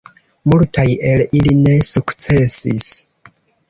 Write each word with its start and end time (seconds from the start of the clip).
Multaj 0.53 0.85
el 1.11 1.23
ili 1.41 1.55
ne 1.61 1.79
sukcesis. 1.93 2.93